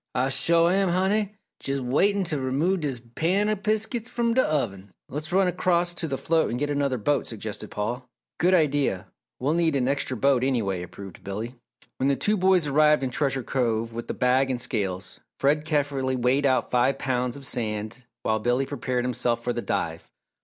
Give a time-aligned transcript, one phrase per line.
[0.15, 1.35] "Ah shore am, Honey!
[1.63, 6.07] Jes' waitin' t' remove dis pan o' biskits from d' oven!" "Let's run across to
[6.07, 8.09] the float and get another boat," suggested Paul.
[8.39, 9.05] "Good idea
[9.39, 11.53] we'll need an extra boat anyway," approved Billy.
[11.97, 16.15] When the two boys arrived in Treasure Cove with the bag and scales, Fred carefully
[16.15, 20.09] weighed out five pounds of sand while Billy prepared himself for the dive.